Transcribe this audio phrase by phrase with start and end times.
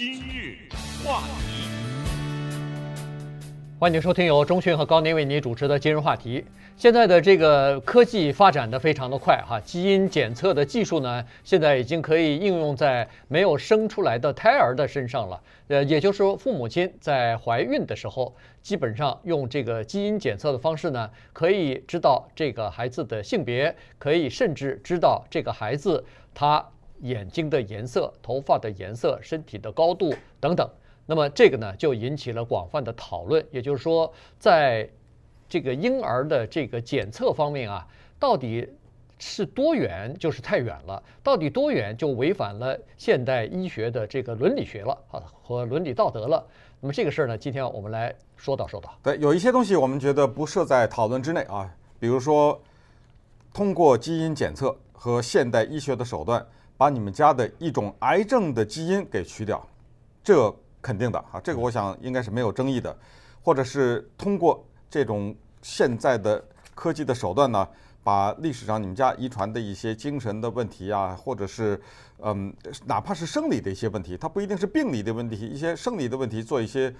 [0.00, 0.56] 今日
[1.04, 1.68] 话题，
[3.78, 6.42] 欢迎收听由钟迅和高宁为你主持的今日话题。
[6.74, 15.38] 现在的这个科技发展的非常的快哈，基因检测的技术呢，现在已经可以应用在没有生出来的胎儿的身上了。
[15.68, 26.66] 呃，也就是说，父母亲在怀孕的时候，基本上用这个基因检测的方式呢，可以知道这个孩子的性别，可以甚至知道这个孩子他。
[27.02, 30.68] 眼睛的颜色、头发的颜色、身体的高度等等，
[31.06, 33.44] 那么这个呢就引起了广泛的讨论。
[33.50, 34.88] 也就是说，在
[35.48, 37.86] 这个婴儿的这个检测方面啊，
[38.18, 38.68] 到底
[39.18, 46.46] 是多远就是太远了，到底多远就违反了现代医学的这个伦理学了啊和伦理道德了。
[46.80, 48.94] 那么这个事儿呢，今天我们来说道说道。
[49.02, 52.60] 对，有一些东西我们觉得不设在讨论之内啊，比如说
[53.52, 56.46] 通过基因检测和现代医学的手段。
[56.80, 59.62] 把你们家的一种癌症的基因给去掉，
[60.24, 62.96] 这肯定的啊，这个我想应该是没有争议的，
[63.42, 66.42] 或者是通过这种现在的
[66.74, 67.68] 科技的手段呢，
[68.02, 71.78] 把历史上你们家遗传的一些精神的问题啊，或者是
[72.20, 72.50] 嗯，
[72.86, 76.90] 哪怕是生理的一些问题，它不一定是病理的问题，一些生理的问题做一些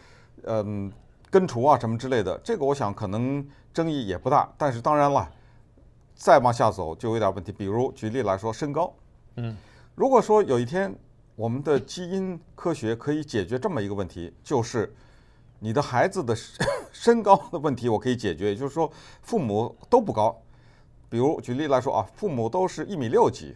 [0.43, 0.93] 嗯
[1.31, 3.43] 根除啊什么之类的，这个我想可能
[3.73, 4.47] 争议也不大。
[4.59, 5.27] 但是当然了，
[6.15, 8.93] 再往下走就有点问题，比如举例来说，身高，
[9.37, 9.57] 嗯。
[10.01, 10.99] 如果说有一天
[11.37, 14.91] 我们的基因科学可以解决这么一个问题，就是
[15.59, 16.35] 你的孩子的
[16.91, 18.47] 身高的问题，我可以解决。
[18.47, 20.35] 也就是说，父母都不高，
[21.11, 23.55] 比如举例来说啊，父母都是一米六几，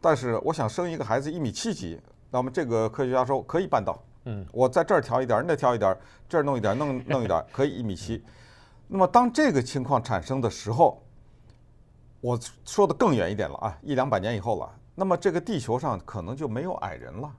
[0.00, 2.00] 但是我想生一个孩子一米七几，
[2.32, 3.96] 那么这个科学家说可以办到。
[4.24, 5.96] 嗯，我在这儿调一点，那调一点，
[6.28, 8.24] 这儿弄一点，弄弄一点，可以一米七。
[8.88, 11.00] 那么当这个情况产生的时候，
[12.20, 14.68] 我说的更远一点了啊，一两百年以后了。
[14.96, 17.30] 那么这个地球上可能就没有矮人了，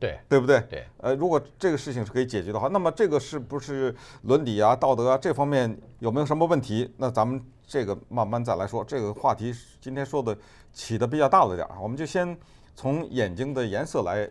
[0.00, 0.60] 对对不对？
[0.68, 0.84] 对。
[0.96, 6.92] 呃，如果这个事情是可以解决的话，那么这个是不是伦理啊、道德啊这方面有没有什么问题？
[6.96, 8.82] 那咱们这个慢慢再来说。
[8.82, 10.36] 这个话题今天说的
[10.72, 12.34] 起的比较大了点儿，我们就先
[12.74, 14.28] 从眼睛的颜色来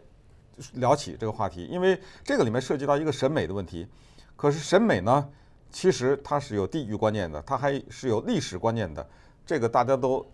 [0.74, 3.88] 聊起这个话题，因为这个里面涉及到一个审美的问题。
[4.36, 5.30] 可是审美呢，
[5.70, 9.08] 其实它是有地域观念的，它还是有历史观念的。
[9.46, 10.26] 这个大家都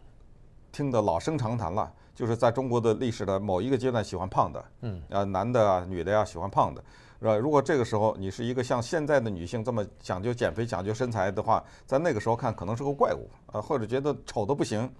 [0.71, 1.91] 听得老生常谈了。
[2.17, 6.83] 就是在中国的历史的某一个阶段，喜欢胖的，嗯，啊，男的啊，女的呀，喜欢胖的，
[7.19, 7.35] 是吧？
[7.35, 14.91] 如果这个时候你是一个像现在的女性这么讲究减肥、讲究身材的话，在那个时候看可能是个怪物啊，或者觉得丑的不行。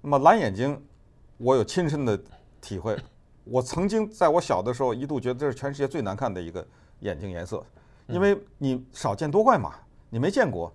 [0.00, 0.80] 那么蓝眼睛，
[1.38, 2.16] 我有亲身的
[2.60, 2.96] 体会，
[3.42, 6.64] 我曾经在我小的时候一度觉得这是全世界最难看的一个
[7.00, 7.60] 眼睛颜色，
[8.06, 9.74] 因为你少见多怪嘛，
[10.10, 10.72] 你没见过。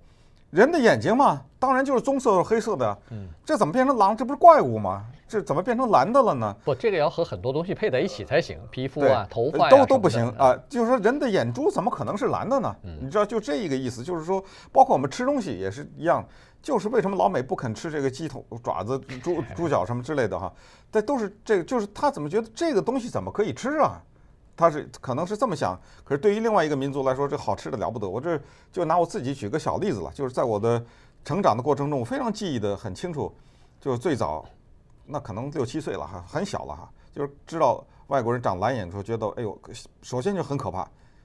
[0.50, 2.97] 人的眼睛嘛，当然就是棕色或、黑色的。
[3.12, 4.16] 嗯，这怎么变成狼？
[4.16, 5.06] 这不是怪物吗？
[5.28, 6.56] 这怎么变成蓝的了呢？
[6.63, 10.57] 不，这个要和很多东西配在一起才行，皮肤啊、头发都都不行啊。
[10.69, 12.74] 就是说，人的眼珠怎么可能是蓝的呢？
[13.02, 14.02] 你知道，就这一个意思。
[14.02, 14.41] 就是说，
[14.72, 16.25] 包括我们吃东西也是一样。
[16.59, 20.52] 就是为什么老美不肯吃这个鸡头爪子、猪猪脚什么之类的哈？
[20.91, 24.02] 这都是这个，就是他怎么觉得这个东西怎么可以吃啊？
[24.57, 28.09] 他是可能是这么想，可是对于另外一个民族来说，这好吃的了不得。
[28.09, 28.41] 我这
[28.73, 30.84] 就拿我自己举个小例子了，就是在我的
[31.23, 33.31] 成长的过程中，我非常记忆的很清楚，
[33.79, 34.44] 就是最早
[35.06, 39.56] 那可能六七岁了哈，很小了哈，就是知道外国人长蓝眼的时候，觉得哎呦，
[40.01, 40.79] 首先就很可怕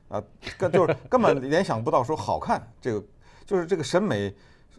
[0.08, 0.22] 啊，
[0.58, 3.02] 根就是根本联想不到说好看，这个
[3.46, 4.32] 就是这个审美。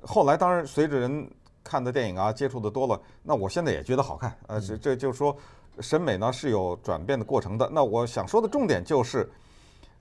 [0.03, 1.27] 后来当然随着人
[1.63, 5.35] 看的电影啊，接触的多了，那我现在也觉得好看，呃，这这就是说。
[5.79, 7.69] 审美呢是有转变的过程的。
[7.71, 9.29] 那我想说的重点就是，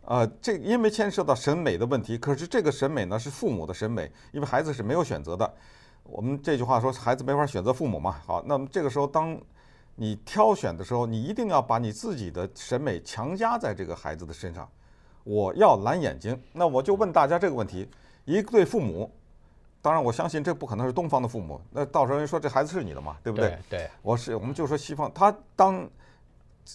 [0.04, 5.54] 呃，这因为牵涉到审美的问题，可是这个审美呢是父母的审美，因为孩子是没有选择的。
[6.04, 8.16] 我们这句话说，孩子没法选择父母嘛。
[8.26, 9.40] 好，那么这个时候，当
[9.94, 14.68] 你挑选的时候，你一定要把你自己的审美强加在这个孩子的身上。
[15.24, 17.88] 我要蓝眼睛，那我就问大家这个问题：
[18.24, 19.10] 一对父母。
[19.82, 21.60] 当然，我相信这不可能是东方的父母。
[21.72, 23.58] 那到时候人说这孩子是你的嘛，对不对？
[23.68, 25.84] 对，对我是，我们就说西方，他当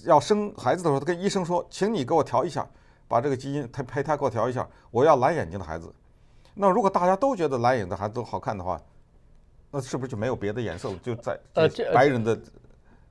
[0.04, 2.68] 要生孩子的时候，他跟医生说，请你给我调一下，
[3.08, 5.90] 把这个基因他胚胎给我调一下，我要蓝眼睛的孩子。
[6.54, 8.78] 那如果大家都觉得蓝眼睛的孩子都好看的话，
[9.72, 12.38] 那是不是就没有别的颜色就在呃白人的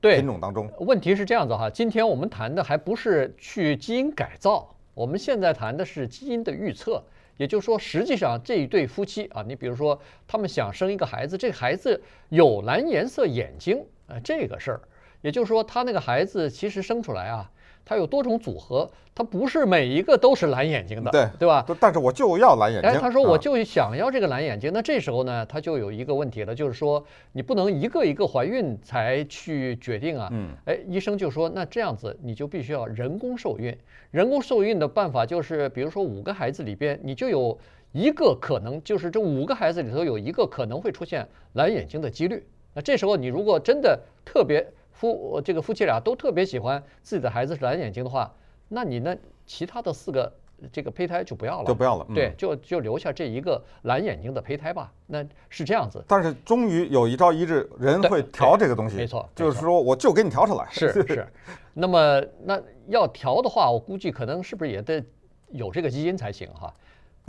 [0.02, 0.68] 品种当中？
[0.76, 7.02] 呃，问题是这样子哈，今天我们谈的还不是去基因改造，我们现在谈的是基因的预测。
[7.36, 14.80] 也就是说，实际上这一对夫妻啊，你比如说他们想生一个孩子，这个孩子有蓝颜色眼睛啊，这个事儿，
[15.22, 17.50] 也就是说他那个孩子其实生出来啊，
[17.86, 21.64] 它有多种组合，它不是每一个都是蓝眼睛的，对对吧？
[21.80, 22.90] 但是我就要蓝眼睛。
[22.90, 30.28] 哎，他说我就想要这个蓝眼睛，那这时候呢，他就有一个问题了，就是说你不能一个一个怀孕才去决定啊。
[30.32, 33.72] 嗯，哎，医生就说那这样子你就必须要人工受孕。
[34.10, 37.56] 人工受孕的办法就是，比如说五个孩子里边，你就有
[37.92, 42.44] 一个可能，就是这五个孩子里头有一个可能会出现蓝眼睛的几率。
[42.74, 44.66] 那这时候你如果真的特别
[44.96, 48.32] 夫这个夫妻俩都特别喜欢自己的孩子是蓝眼睛的话，
[48.68, 49.14] 那你那
[49.44, 50.32] 其他的四个
[50.72, 52.06] 这个胚胎就不要了，就不要了。
[52.08, 54.90] 嗯、对，就就留下这一个蓝眼睛的胚胎吧。
[55.06, 56.02] 那是这样子。
[56.08, 58.96] 但是终于有一朝一日，人会调这个东西。
[58.96, 60.66] 没错，就是说我就给你调出来。
[60.70, 61.26] 是是。
[61.74, 62.58] 那么那
[62.88, 65.04] 要调的话，我估计可能是不是也得
[65.50, 66.72] 有这个基因才行哈？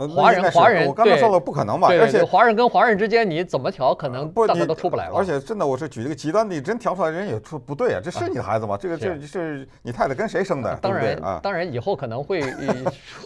[0.06, 1.88] 华人华人，我刚才说了不可能吧？
[1.88, 5.16] 对，而且华人跟华人之间你怎么调，可能大家都出不来了。
[5.16, 8.78] 而且真的，我是举一个极端例，真调出来人也出不对啊，这是你的孩子吗？
[8.80, 10.78] 这个这是你太太跟谁生的？
[10.80, 12.40] 当然啊，当然以后可能会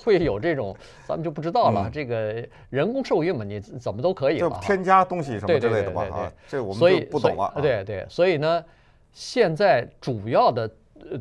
[0.02, 0.74] 会有这种，
[1.06, 1.90] 咱们就不知道了。
[1.92, 4.58] 这个人工受孕嘛，你怎么都可以了。
[4.62, 6.06] 添加东西什么之类的吧？
[6.10, 7.52] 啊，这我们就不懂了。
[7.60, 8.64] 对对，所以呢，
[9.12, 10.70] 现在主要的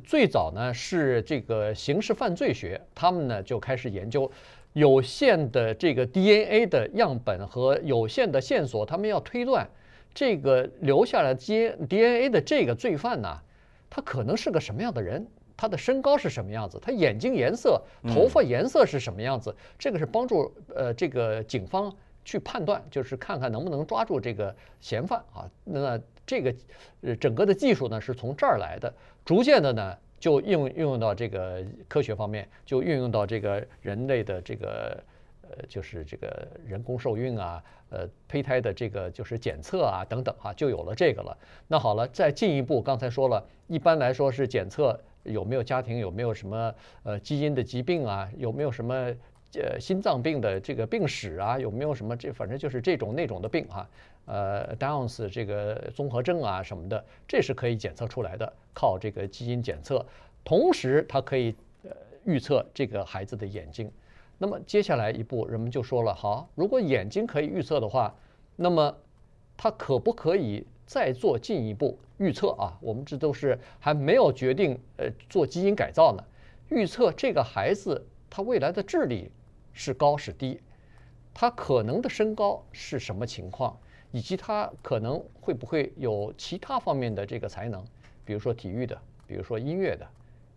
[0.06, 4.31] 最早呢是这个刑事犯罪学，他们呢就开始研究。
[4.73, 9.68] 有限的这个 DNA 的样本和有限的线索，他们要推断
[10.13, 13.38] 这个留下来 DNA 的这个罪犯呢，
[13.89, 15.25] 他可能是个什么样的人？
[15.57, 16.79] 他的身高是什么样子？
[16.81, 19.56] 他眼睛颜色、头发颜色是什么样子？
[19.77, 21.94] 这个是帮助呃这个警方
[22.25, 25.50] 去判断，就是看看能不能抓住这个嫌犯啊。
[25.63, 26.56] 那这个
[27.01, 28.91] 呃整个的技术呢是从这儿来的，
[29.25, 29.97] 逐渐的呢。
[30.21, 35.03] 就应用运用到这个科学方面，就运用到这个人类的这个
[35.41, 41.35] 呃，就是这个人工受孕啊，呃，胚胎的这个就是检测啊等等啊，就有了这个了。
[41.68, 48.94] 那好了，再进一步，刚才说了，一般来说是检测有没有家庭有没有什么呃基因的疾病啊，有没有什么
[49.56, 53.89] 呃心脏病的这个病史啊，有没有什么这反正就是这种那种的病哈。
[54.25, 60.06] 呃，Downs 这个综合症啊什么的，这是可以检测出来的，靠这个基因检测。
[60.44, 61.91] 同时，它可以呃
[62.23, 63.91] 预测这个孩子的眼睛。
[64.38, 68.15] 那么接下来一步，人们就说了：好，如果眼睛可以预测的话，
[68.56, 68.95] 那么
[69.57, 72.77] 它可不可以再做进一步预测啊？
[72.81, 76.23] 我们这都是还没有决定呃做基因改造呢。
[76.69, 79.29] 预测这个孩子他未来的智力
[79.73, 80.59] 是高是低，
[81.33, 83.77] 他可能的身高是什么情况？
[84.11, 87.83] 以及他可能会不会有其他方面的这个才能，
[88.25, 90.05] 比如说体育的，比如说音乐的，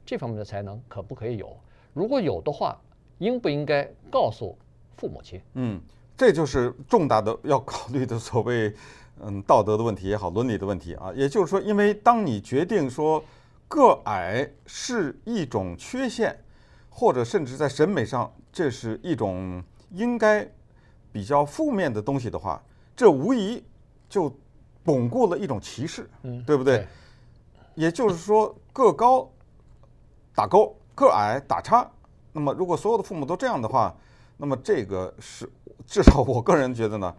[0.04, 1.56] 这方面的才能可不可以有？
[1.92, 2.76] 如果有的话，
[3.18, 4.58] 应不应该告诉
[4.96, 5.40] 父母亲？
[5.54, 5.80] 嗯，
[6.16, 8.74] 这就是重大的要考虑的所谓
[9.22, 11.12] 嗯道德的问题也好，伦理的问题啊。
[11.14, 13.22] 也就是说，因为当你决定说
[13.68, 16.36] 个矮是一种缺陷，
[16.90, 19.62] 或者甚至在审美上这是一种
[19.92, 20.44] 应该
[21.12, 22.60] 比较负面的东西的话。
[22.96, 23.64] 这无疑
[24.08, 24.32] 就
[24.85, 26.87] 巩固了一种歧视，嗯，对不对？
[27.75, 29.29] 也就是说，个高
[30.35, 31.91] 打勾，个矮打叉。
[32.32, 33.94] 那么，如果所有的父母都这样的话，
[34.37, 35.50] 那么这个是
[35.87, 37.14] 至少我个人觉得呢，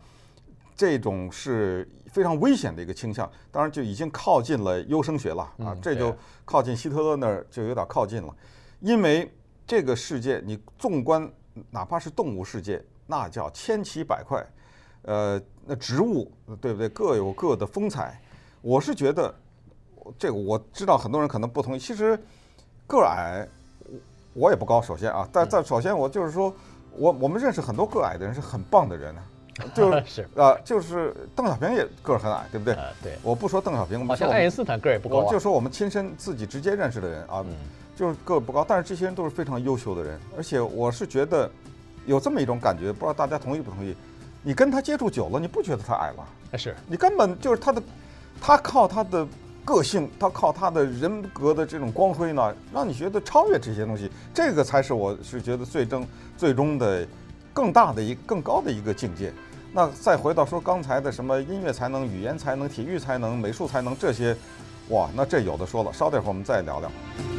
[0.76, 3.30] 这种是非常危险的一个倾向。
[3.52, 8.34] 当然，就已经靠近了优生学了啊，这就靠近希特勒那儿就有点靠近了。
[8.80, 9.30] 因为
[9.66, 11.30] 这个世界，你纵观
[11.72, 14.46] 哪怕是动物世界，那叫千奇百怪。
[15.06, 16.90] 呃，那植物对不对？
[16.90, 18.20] 各有各的风采。
[18.62, 19.34] 我是觉得，
[20.18, 21.80] 这个我知道很多人可能不同意。
[21.80, 22.20] 其实
[22.88, 23.48] 个矮，
[24.34, 24.82] 我也不高。
[24.82, 26.54] 首先啊，但但首先我就是说，
[26.98, 29.16] 我我们认识很多个矮的人是很棒的人，
[29.76, 32.76] 就是啊，就是邓小平也个儿很矮，对不对？
[33.04, 33.18] 对。
[33.22, 35.18] 我不说邓小平，好像爱因斯坦个儿也不高。
[35.18, 37.46] 我就说我们亲身自己直接认识的人啊，
[37.96, 40.20] 就是个儿不高，但是这些人都是非常优秀的人。
[40.36, 41.50] 而且我是觉得
[42.08, 43.96] 有这么一种感觉，不知道大家同意不同意？
[44.48, 46.56] 你跟他接触久了，你不觉得他矮了？
[46.56, 47.82] 是你根本就是他的，
[48.40, 49.28] 他靠他的
[49.66, 57.08] 个性，他靠他的人格的这种光辉呢，让你觉得超越这些东西，这个才是我是觉得最终最终的
[57.52, 59.34] 更大的一更高的一个境界。
[59.74, 64.38] 那再回到说刚才的什么音乐才能、语言才能、体育才能、美术才能这些，
[64.90, 65.92] 哇，那这有的说了。
[65.92, 67.35] 稍等会儿我们再聊聊。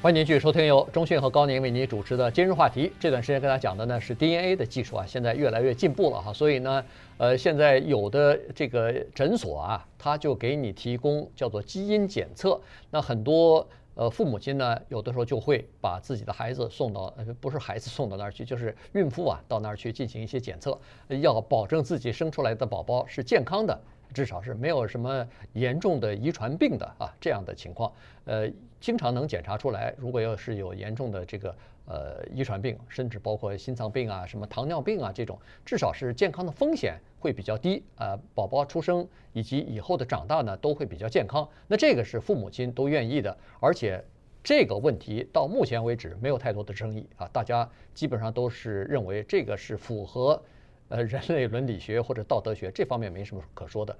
[0.00, 2.92] 欢迎您继续收听由中讯和高宁为您主持的今日话题。
[3.00, 6.32] 这段时间跟大家讲的呢是 DNA 的技术啊，现在越来越进步了哈。
[6.32, 6.84] 所以呢，
[7.16, 12.60] 呃，现在有的这个诊所啊，他就给你提供叫做基因检测。
[12.92, 20.78] 那很多呃父母亲呢，有的时候就会把自己的孩子送到，呃，不是孩子送到那儿去，就是孕妇啊到那儿去进行一些检测，
[21.20, 23.76] 要保证自己生出来的宝宝是健康的。
[24.12, 27.92] 至少是没有什么严重的遗传病的啊这样的情况。
[28.24, 28.50] 呃，
[28.80, 31.54] 经常能检查出来，如果要是有严重的这个
[31.86, 41.48] 呃遗传病，甚至包括心脏病啊、什么糖尿病啊这种，至少是健康的风险会比较低啊、宝宝出生以及以后的长大呢，都会比较健康。
[41.66, 44.04] 那这个是父母亲都愿意的，而且。
[44.40, 50.40] 这个问题到目前为止没有太多的争议啊，大家基本上都是认为这个是符合
[50.88, 53.96] 呃人类伦理学或者道德学这方面没什么可说的。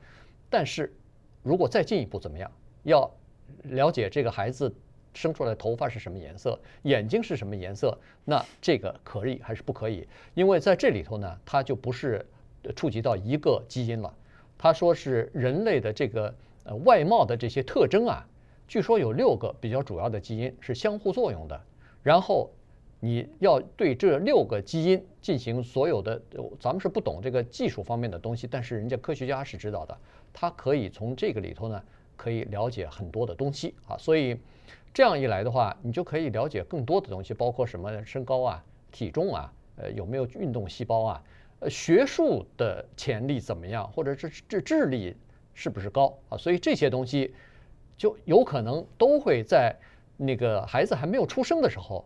[0.51, 0.93] 但是
[1.43, 2.51] 如果再进一步怎么样，
[2.83, 3.11] 要
[3.65, 4.75] 了解这个孩子
[5.15, 10.07] 生出来头发是什么颜色，眼睛是什么颜色，那这个可以还是不可以？
[10.35, 12.25] 因为在这里头呢，它就不是
[12.77, 14.15] 触及到一个基因了，
[14.57, 18.27] 他说是人类的这个呃外貌的这些特征啊。
[18.67, 21.61] 据说有六个比较主要的基因是相互作用的，
[22.03, 22.51] 然后
[23.01, 26.21] 你要对这六个基因进行所有的，
[26.59, 29.97] 咱们是不懂这个技术方面的东西，但是人家科学家是知道的，
[30.33, 31.83] 他可以从这个里头呢，
[32.17, 34.37] 可以了解很多的东西啊，所以
[34.93, 41.23] 这样一来的话，你就可以了解更多的东西，包括什么身高啊、体重啊、呃有没有运动细胞啊、
[41.61, 45.15] 呃学术的潜力怎么样，或者是智智力
[45.55, 47.35] 是不是高啊，所以这些东西。
[47.97, 49.75] 就有可能都会在
[50.17, 52.05] 那个孩子还没有出生的时候，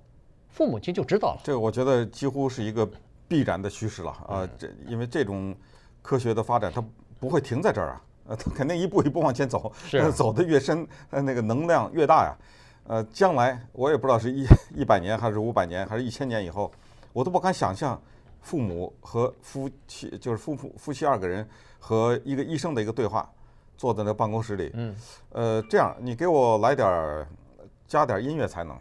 [0.53, 1.41] 父母亲就知道了。
[1.43, 2.89] 这个我觉得几乎是一个
[3.27, 4.49] 必然的趋势了啊！
[4.59, 5.57] 这因为这种
[6.03, 6.85] 科学的发展，它
[7.19, 12.37] 不会停在这儿啊，呃，它肯定一步一步往前走， 是 走得越深，呃，那个能量越大呀。
[12.87, 14.45] 呃，将来我也不知道是一
[14.77, 16.71] 一百年还是五百年还是一千年以后，
[17.13, 18.01] 我都不敢想象
[18.41, 23.29] 父母和夫妻就是夫妇夫妻二个人和一个医生的一个对话。
[23.75, 24.95] 坐在那办公室里，嗯，
[25.31, 27.27] 呃，这样，你给我来点儿，
[27.93, 28.75] 加点音乐才能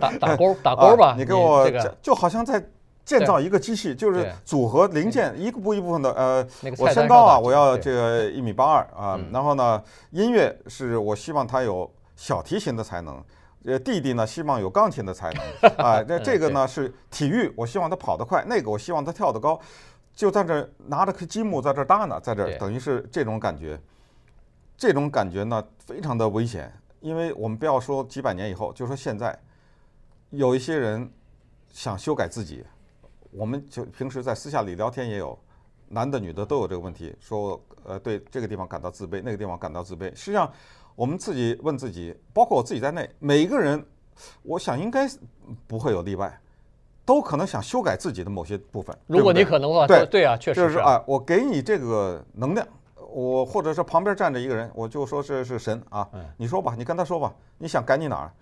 [0.00, 1.14] 打 打勾打勾吧。
[1.18, 2.64] 你给我就好像在
[3.04, 6.10] 建造一个机器，就是组合零件一个部一部分的。
[6.14, 9.20] 呃，我身高啊，我要这个一米八二啊。
[9.30, 13.22] 然后呢，音乐是我希望他有小提琴的才能，
[13.66, 16.02] 呃，弟弟呢希望有钢琴的才能 啊。
[16.02, 19.60] 这这个呢是体育，我希望他跑得快，那个我希望他跳得高，
[20.14, 23.78] 就在这拿着颗积木在这搭呢，在这等于是这种感觉。
[24.78, 29.38] 这种感觉呢，非常的危险，因为我们不要说几百年以后，就说现在，
[30.30, 31.10] 有一些人
[31.70, 32.64] 想修改自己，
[33.30, 35.38] 我们就平时在私下里聊天也有，
[35.88, 40.14] 男的女的都有这个问题，说呃对这个地方感到自卑，那个地方感到自卑。
[40.14, 40.52] 实际上，
[40.96, 43.84] 我们自己问自己，包括我自己在内，每一个人，
[44.42, 45.08] 我想应该
[45.66, 46.40] 不会有例外，
[47.04, 48.96] 都可能想修改自己的某些部分。
[49.06, 50.66] 如果你可能的话，对对啊，确实是。
[50.66, 52.66] 就是啊，我给你这个能量。
[53.18, 58.32] 我或者是旁边站着一个人，我就说这是神啊，你说吧，你跟他说吧，你想改你哪儿？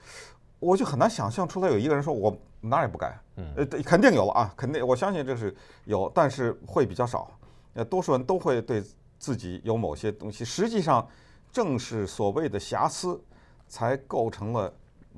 [0.59, 3.19] 我就很难想象出来有一个人说我哪儿也不改，
[3.57, 5.55] 呃，肯定有了啊，肯定我相信这是
[5.87, 7.31] 有，但是会比较少，
[7.73, 8.85] 呃，多数人都会对
[9.19, 11.09] 自己有某些东西，实际上
[11.51, 13.19] 正是所谓的瑕疵，
[13.67, 14.71] 才构成了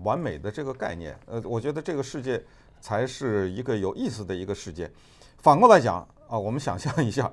[0.04, 1.18] 完美的这个概念。
[1.26, 2.40] 呃，我觉得这个世界
[2.80, 4.88] 才是一个有意思的一个世界。
[5.38, 5.96] 反过来讲
[6.28, 7.28] 啊，我们想象一下。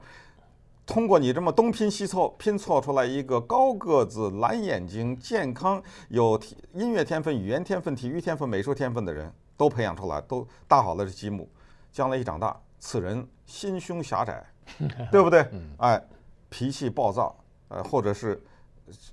[0.85, 6.39] 通过你这么东拼西凑拼凑出来一个高个子、蓝眼睛、健康、有
[6.73, 11.49] 音乐天分、语言天分、体育天分、美术天分的人都培养出来，都搭好了这积木，
[11.91, 14.45] 将来一长大，此人心胸狭窄，
[15.11, 15.47] 对不对？
[15.77, 16.01] 哎，
[16.49, 17.35] 脾气暴躁，
[17.69, 18.41] 呃，或者是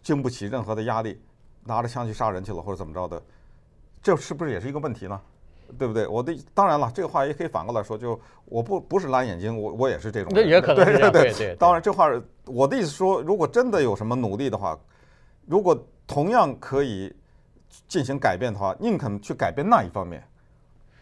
[0.02, 1.18] 经不起任何的压力，
[1.64, 3.22] 拿着枪去杀人去了，或者怎么着的，
[4.02, 5.18] 这是不是也是一个问题呢？
[5.78, 6.06] 对不对？
[6.06, 10.32] 我的当然了，这个话也可以反过来说，就我不不是蓝眼睛，我我也是这种。
[10.34, 11.12] 那也可能是这样。
[11.12, 11.56] 对对对。
[11.56, 12.08] 当然，这话
[12.46, 14.78] 我的意思说，如果真的有什么努力的话，
[15.46, 15.76] 如果
[16.06, 17.14] 同样可以
[17.88, 20.22] 进行改变的话，宁肯去改变那一方面，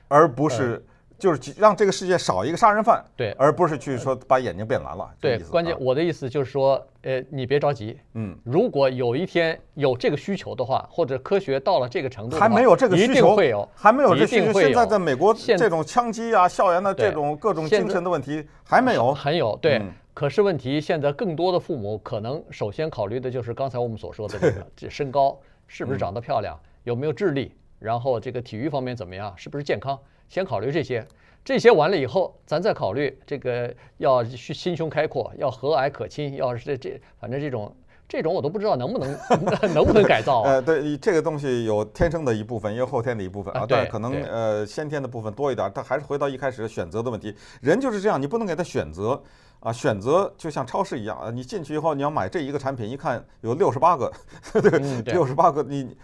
[0.08, 0.84] 而不是。
[1.20, 5.08] 就是让这个世界少一个杀人犯，对，而不是去说把眼睛变蓝了。
[5.20, 14.52] 对，关键我的意思就是说，呃，你别着急，嗯，如果有一天有这个需求的话，或者科学到了这个程度，还没有这个需求，一定会有，还没有这需求。
[14.58, 19.80] 现在在美国这种枪击啊、校园的这种各种精神的问题还没有，很有对。
[20.12, 29.98] 可是问题现在更多的父母可能首先考虑的就是刚才我们所说的这个，这身高是不是长得漂亮，有没有智力，然后这个体育方面怎么样，是不是健康。
[30.30, 31.04] 先考虑这些，
[31.44, 37.74] 这些完了以后，咱再考虑这个要心胸开阔，要和蔼可亲，要是这这，反正这种
[38.08, 39.10] 这种我都不知道能不能
[39.74, 40.52] 能不能改造啊。
[40.52, 47.34] 呃，对，这个东西有天生的一部分，也有后天的一部分啊，对可能呃先天的部分多一点，但还是回到一开始选择的问题。
[47.60, 49.20] 人就是这样，你不能给他选择
[49.58, 54.12] 啊，选择就像超市一样啊，你进去以后你要买这一个产品，一看有六十八个，
[54.62, 55.96] 对，六十八个你。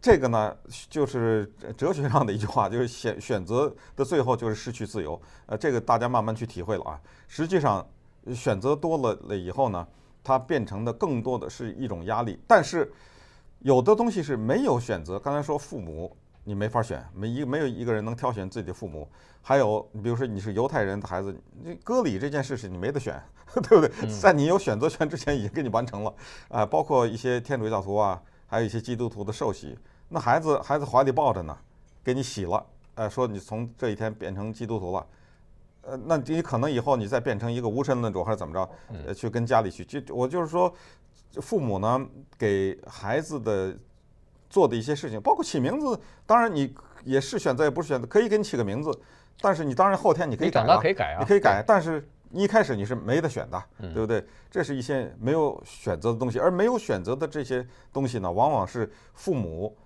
[0.00, 0.56] 这个呢，
[0.88, 5.20] 就是哲学上的一句话，就是选选择的最后就是失去自由。
[5.46, 7.00] 呃，这个大家慢慢去体会了啊。
[7.28, 7.86] 实际上，
[8.34, 9.86] 选择多了了以后呢，
[10.24, 12.40] 它变成的更多的是一种压力。
[12.46, 12.90] 但是
[13.58, 15.18] 有的东西是没有选择。
[15.18, 19.06] 刚才说父母，你没法选，没一没有一个人能挑选自己的父母。
[19.42, 23.22] 还有，你比如说你是犹太人的孩子，你割礼这件事情你没得选，
[23.68, 24.18] 对不对？
[24.18, 26.14] 在你有选择权之前已经给你完成了
[26.48, 26.64] 啊。
[26.64, 29.78] 包括一些天主教徒啊，还有一些基督徒的受洗，
[30.08, 31.56] 那孩子孩子怀里抱着呢，
[32.02, 32.66] 给你洗了，
[32.96, 35.06] 呃，说你从这一天变成基督徒了。
[35.82, 38.68] 呃，那你可能以后你再变成一个无神论者或者怎么着，
[39.06, 40.74] 呃，去跟家里去，就我就是说，
[41.34, 42.04] 父母呢
[42.36, 43.72] 给孩子的
[44.48, 48.90] 做的一些事情，包括起名字，当然你也是选择也不是选择，可以给你起个名字，
[49.40, 54.24] 但是你当然后天你可以改啊，可以改啊，你可以改，但是你一开始你是没得选的，对不对？
[54.50, 59.76] 这是一些没有选择的东西，而没有选择的这些东西呢，往往是父母，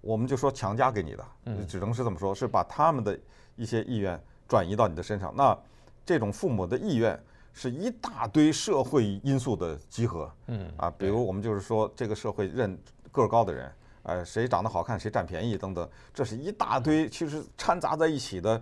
[0.00, 1.24] 我们就说强加给你的，
[1.66, 3.18] 只能是这么说，是把他们的
[3.56, 4.20] 一些意愿。
[4.46, 5.58] 转移到你的身上，那
[6.04, 7.18] 这种父母的意愿
[7.54, 12.78] 是一大堆社会因素的集合，嗯啊，比如我们就是说这个社会认
[13.10, 13.72] 个儿高的人，
[14.02, 18.60] 呃，谁长得好看谁占便宜等等，这是一大堆其实掺杂在一起的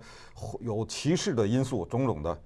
[0.61, 2.41] 有歧视的因素种种的，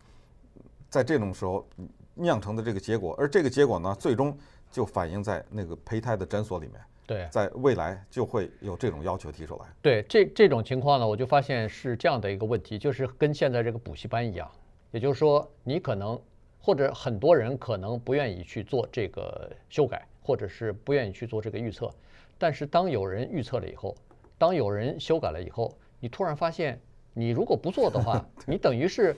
[0.90, 1.68] 在这种时候
[2.14, 4.38] 酿成的这个结果，而这个结果呢，最终
[4.72, 6.82] 就反映在那个胚胎的诊所里面。
[7.06, 9.66] 对，在未来就会有这种要求提出来。
[9.82, 14.52] 对，这这种情况呢，我就发现是这样的一个问题，就是跟现在这个补习班一样，
[14.92, 16.22] 也就是说，你可能
[16.60, 21.90] 或者很多人可能不愿意去做这个修改，或者是不愿意去做这个预测，
[22.38, 23.96] 但是当有人预测了以后，
[24.38, 26.78] 当有人修改了以后，你突然发现，
[27.14, 29.16] 你如果不做的话， 你等于是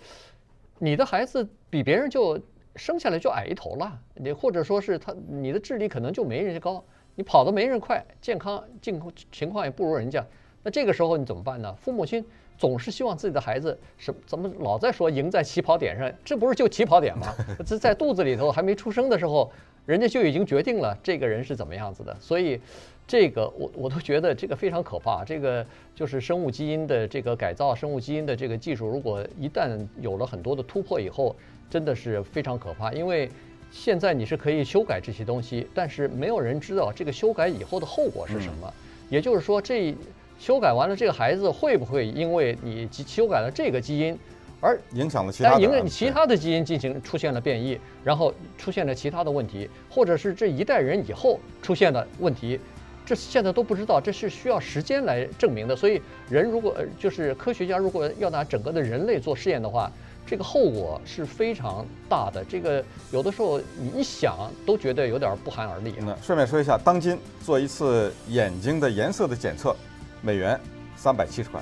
[0.78, 2.40] 你的孩子比别人就
[2.76, 6.84] 生下来就矮一头了，你或者说是他你的智力可能就没人家高。
[7.16, 10.26] 你跑得没人快，健康境情况也不如人家，
[10.64, 11.76] 那这个时候你怎么办呢？
[11.82, 12.26] 父母亲
[12.58, 17.28] 总是希望自己的孩子什怎么老在说赢在起跑点上，这不是就起跑点吗？
[17.66, 19.52] 这在肚子里头还没出生的时候，
[19.90, 22.16] 人家就已经决定了这个人是怎么样子的。
[22.20, 22.60] 所以，
[23.08, 25.26] 这个我我都觉得这个非常可怕。
[25.26, 25.66] 这个
[25.96, 31.36] 就是生物基因的这个改造，生物基因的这个技术，如果一旦有了很多的突破以后，
[31.72, 33.30] 真的是非常可怕，因为。
[33.72, 38.74] 现在你是可以修改这些东西，但是没有人知道这个修改以后的后果是什么。
[39.12, 39.94] 也就是说，这
[40.40, 44.18] 修改完了，这个孩子会不会因为你修改了这个基因，
[44.62, 45.62] 而影响了其他的？
[45.62, 52.60] 影响其他的基因进行出现了变异，然后出现了其他的问题，或者是这一代人以后出现的问题，
[53.06, 55.76] 这现在都不知道，这是需要时间来证明的。
[55.76, 59.92] 所以，人如果就是科学家如果要拿整个的人类做试验的话。
[60.28, 65.92] 这个后果是非常大的，这个有的时候你一想都觉得有点不寒而栗。
[65.98, 69.76] 那顺便说一下，当今做一次眼睛的颜色的检测，
[70.22, 70.60] 美元
[70.96, 71.60] 三百七十块。